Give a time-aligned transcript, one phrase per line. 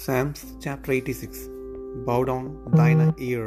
[0.00, 1.38] Psalms chapter 86
[2.06, 2.44] Bow down
[2.78, 3.46] thine ear,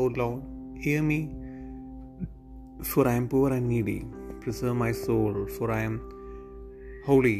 [0.00, 0.42] O Lord,
[0.84, 1.20] hear me,
[2.90, 4.00] for I am poor and needy.
[4.42, 5.96] Preserve my soul, for I am
[7.06, 7.38] holy,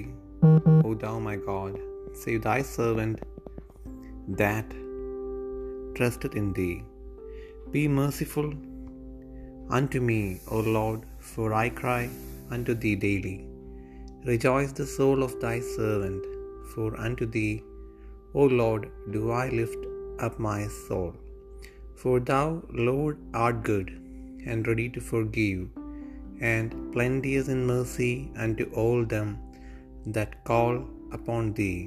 [0.87, 1.79] O thou my God.
[2.23, 3.21] Save thy servant
[4.43, 4.71] that
[5.99, 6.79] trusteth in thee.
[7.77, 8.51] Be merciful
[9.79, 11.03] unto me, O Lord,
[11.35, 12.03] for I cry
[12.51, 13.39] unto thee daily.
[14.33, 16.25] Rejoice the soul of thy servant,
[16.75, 17.55] for unto thee,
[18.43, 19.83] O Lord, do I lift
[20.25, 21.13] up my soul.
[22.01, 22.47] For thou,
[22.89, 23.89] Lord, art good,
[24.49, 25.63] and ready to forgive,
[26.53, 28.13] and plenteous in mercy
[28.45, 29.31] unto all them
[30.17, 30.75] that call
[31.19, 31.81] upon thee.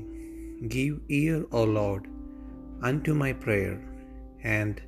[0.76, 2.05] Give ear, O Lord,
[2.90, 3.76] unto my prayer,
[4.57, 4.81] and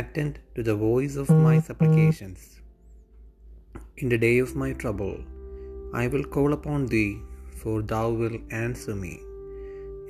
[0.00, 2.42] attend to the voice of my supplications.
[4.02, 5.16] In the day of my trouble,
[6.02, 7.12] I will call upon thee,
[7.62, 9.14] for thou wilt answer me.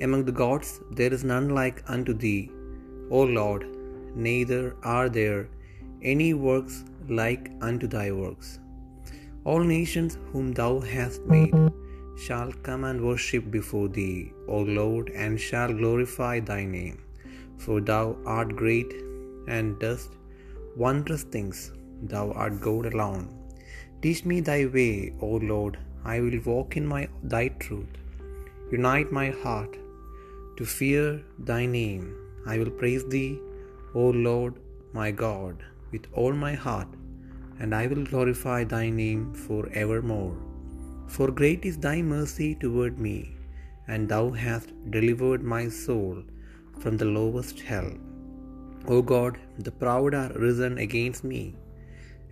[0.05, 2.41] Among the gods there is none like unto thee,
[3.17, 3.63] O Lord,
[4.27, 4.63] neither
[4.95, 5.41] are there
[6.13, 6.75] any works
[7.21, 8.49] like unto thy works.
[9.49, 11.57] All nations whom thou hast made
[12.25, 16.97] shall come and worship before thee, O Lord, and shall glorify thy name.
[17.63, 18.05] For thou
[18.37, 18.93] art great
[19.55, 20.11] and dost
[20.85, 21.59] wondrous things,
[22.13, 23.25] thou art God alone.
[24.03, 25.75] Teach me thy way, O Lord,
[26.13, 27.95] I will walk in my thy truth.
[28.77, 29.73] Unite my heart
[30.59, 31.03] to fear
[31.49, 32.05] thy name.
[32.51, 33.31] I will praise thee,
[34.01, 34.55] O Lord
[34.99, 35.55] my God,
[35.91, 36.91] with all my heart,
[37.59, 40.37] and I will glorify thy name for evermore.
[41.15, 43.19] For great is thy mercy toward me,
[43.91, 46.17] and thou hast delivered my soul
[46.81, 47.91] from the lowest hell.
[48.95, 49.33] O God,
[49.67, 51.43] the proud are risen against me,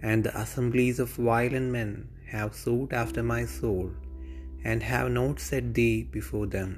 [0.09, 1.91] and the assemblies of violent men
[2.35, 3.87] have sought after my soul,
[4.69, 6.73] and have not set thee before them.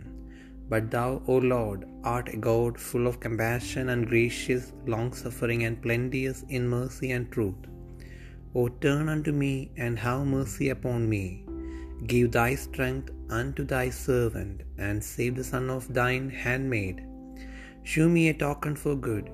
[0.72, 5.81] But thou, O Lord, art a God full of compassion and gracious, long suffering, and
[5.85, 7.62] plenteous in mercy and truth.
[8.59, 9.53] O turn unto me
[9.84, 11.25] and have mercy upon me.
[12.12, 13.09] Give thy strength
[13.40, 16.97] unto thy servant, and save the son of thine handmaid.
[17.90, 19.28] Shew me a token for good,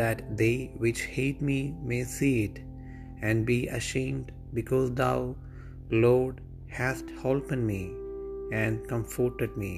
[0.00, 1.60] that they which hate me
[1.90, 2.56] may see it,
[3.26, 5.18] and be ashamed, because thou,
[6.06, 6.36] Lord,
[6.78, 7.82] hast holpen me
[8.62, 9.74] and comforted me.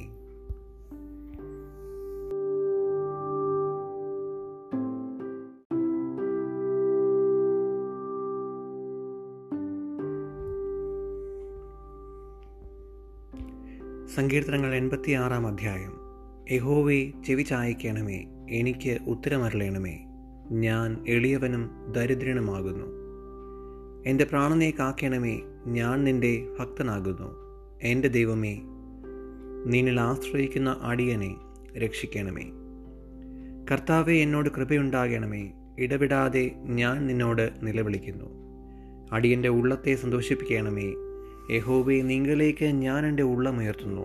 [14.19, 15.93] സങ്കീർത്തനങ്ങൾ എൺപത്തി ആറാം അധ്യായം.
[16.51, 19.99] യഹോവേ ചെവി ചായക്കണമേ എനിക്ക് ഉത്തരമരളയണമേ
[20.51, 22.87] ഞാൻ എളിയവനും ദരിദ്രനുമാകുന്നു.
[24.07, 27.37] എന്റെ പ്രാണനെ കാക്കണമേ ഞാൻ നിന്റെ ഭക്തനാകുന്നു.
[27.83, 28.61] എന്റെ ദൈവമേ
[29.67, 31.37] നിന്നിൽ ആശ്രയിക്കുന്ന അടിയനെ
[31.79, 32.45] രക്ഷിക്കണമേ.
[33.71, 38.27] കർത്താവെ എന്നോട് കൃപയുണ്ടാകണമേ ഇടപെടാതെ ഞാൻ നിന്നോട് നിലവിളിക്കുന്നു.
[39.13, 41.08] അടിയന്റെ ഉള്ളത്തെ സന്തോഷിപ്പിക്കണമേ
[41.51, 44.01] യഹോവെ നിങ്ങളിലേക്ക് ഞാൻ എന്റെ ഉള്ളമുയർത്തുന്നു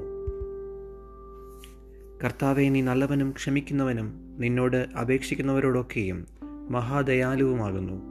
[2.23, 6.27] കർത്താവെ നീ നല്ലവനും ക്ഷമിക്കുന്നവനും നിന്നോട് അപേക്ഷിക്കുന്നവരോടൊക്കെയും
[6.69, 8.01] മഹാദയാലുവുമാകുന്നു.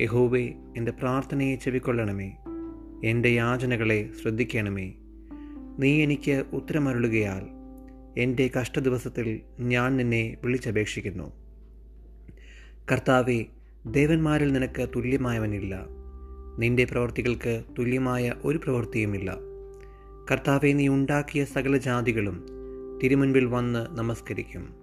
[0.00, 2.36] യഹോബെ എന്റെ പ്രാർത്ഥനയെ ചെവിക്കൊള്ളണമേ.
[3.04, 4.92] എന്റെ യാചനകളെ ശ്രദ്ധിക്കണമേ.
[5.78, 7.46] നീ എനിക്ക് ഉത്തരമരുളുകയാൽ
[8.20, 11.32] എന്റെ കഷ്ടദിവസത്തിൽ ഞാൻ നിന്നെ വിളിച്ചപേക്ഷിക്കുന്നു.
[12.92, 13.44] കർത്താവെ
[13.86, 15.99] ദേവന്മാരിൽ നിനക്ക് തുല്യമായവനില്ല.
[16.58, 19.36] നിന്റെ പ്രവൃത്തികൾക്ക് തുല്യമായ ഒരു പ്രവൃത്തിയുമില്ല.
[20.30, 22.46] കർത്താവെ നീ ഉണ്ടാക്കിയ സകല ജാതികളും
[23.02, 24.74] തിരുമുൻപിൽ വന്ന് നമസ്കരിക്കും.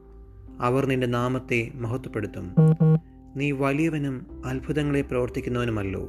[0.61, 2.55] അവർ നിന്റെ നാമത്തെ മഹത്വപ്പെടുത്തും.
[3.35, 6.07] നീ വലിയവനും അത്ഭുതങ്ങളെ പ്രവർത്തിക്കുന്നവനുമല്ലോ.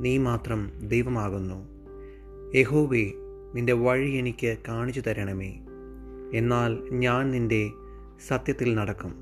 [0.00, 1.68] നീ മാത്രം ദൈവമാകുന്നു.
[2.54, 3.12] യഹോവേ
[3.54, 5.54] നിന്റെ വഴി എനിക്ക് കാണിച്ചു തരണമേ.
[6.34, 7.70] എന്നാൽ ഞാൻ നിന്റെ
[8.28, 9.14] സത്യത്തിൽ നടക്കും.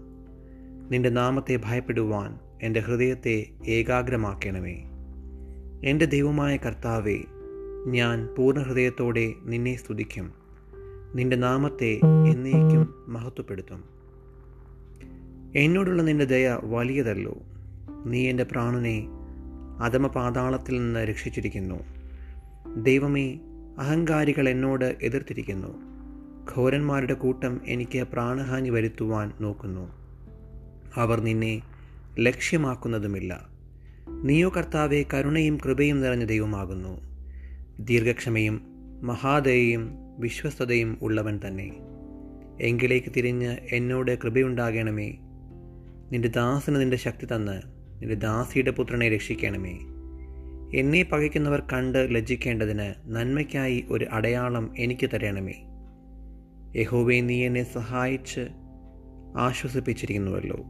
[0.91, 4.85] നിന്റെ നാമത്തെ ഭയപ്പെടുവാൻ എന്റെ ഹൃദയത്തെ ഏകാഗ്രമാക്കണമേ.
[5.85, 7.19] എന്റെ ദൈവമായ കർത്താവെ
[7.87, 10.33] ഞാൻ പൂർണ ഹൃദയത്തോടെ നിന്നെ സ്തുതിക്കും.
[11.15, 13.85] നിന്റെ നാമത്തെ എന്നേക്കും മഹത്വപ്പെടുത്തും.
[15.57, 17.37] എന്നോടുള്ള നിന്റെ ദയ വലിയതല്ലോ.
[18.07, 19.09] നീ എന്റെ പ്രാണനെ
[19.81, 21.81] അധമപാതാളത്തിൽ നിന്ന് രക്ഷിച്ചിരിക്കുന്നു.
[22.83, 23.39] ദൈവമേ
[23.79, 25.69] അഹങ്കാരികൾ എന്നോട് എതിർത്തിരിക്കുന്നു.
[26.57, 29.93] ഘോരന്മാരുടെ കൂട്ടം എനിക്ക് പ്രാണഹാനി വരുത്തുവാൻ നോക്കുന്നു.
[30.95, 31.63] അവർ നിന്നെ
[32.19, 33.54] ലക്ഷ്യമാക്കുന്നതുമില്ല.
[34.25, 37.01] നീയോ കർത്താവെ കരുണയും കൃപയും നിറഞ്ഞ ദൈവമാകുന്നു.
[37.79, 38.61] ദീർഘക്ഷമയും
[39.03, 41.73] മഹാദയയും വിശ്വസ്തതയും ഉള്ളവൻ തന്നെ.
[42.61, 45.13] എങ്കിലേക്ക് തിരിഞ്ഞ് എന്നോട് കൃപയുണ്ടാകണമേ.
[46.13, 47.63] നിന്റെ ദാസന് നിന്റെ ശക്തി തന്ന്
[48.01, 49.79] നിന്റെ ദാസിയുടെ പുത്രനെ രക്ഷിക്കണമേ.
[50.79, 55.55] എന്നെ പകയ്ക്കുന്നവർ കണ്ട് ലജ്ജിക്കേണ്ടതിന് നന്മയ്ക്കായി ഒരു അടയാളം എനിക്ക് തരണമേ.
[56.81, 58.49] യഹോവേ നീ എന്നെ സഹായിച്ച്
[59.37, 60.65] ആശ്വസിപ്പിച്ചിരിക്കുന്നുവല്ലോ.